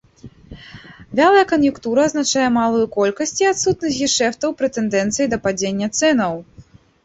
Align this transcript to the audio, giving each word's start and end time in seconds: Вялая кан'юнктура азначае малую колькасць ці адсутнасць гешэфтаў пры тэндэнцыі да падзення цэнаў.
Вялая 1.19 1.43
кан'юнктура 1.51 2.07
азначае 2.09 2.47
малую 2.57 2.81
колькасць 2.97 3.35
ці 3.37 3.49
адсутнасць 3.53 3.99
гешэфтаў 4.07 4.49
пры 4.63 4.67
тэндэнцыі 4.81 5.25
да 5.35 5.43
падзення 5.49 5.87
цэнаў. 5.99 6.33